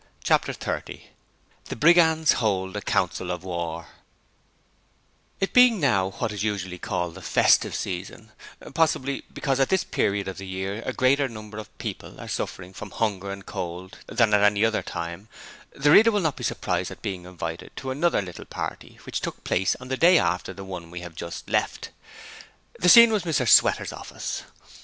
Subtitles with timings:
[0.23, 1.11] Chapter 30
[1.65, 3.85] The Brigands hold a Council of War
[5.39, 8.31] It being now what is usually called the festive season
[8.73, 12.73] possibly because at this period of the year a greater number of people are suffering
[12.73, 15.27] from hunger and cold than at any other time
[15.71, 19.43] the reader will not be surprised at being invited to another little party which took
[19.43, 21.91] place on the day after the one we have just left.
[22.79, 24.41] The scene was Mr Sweater's office.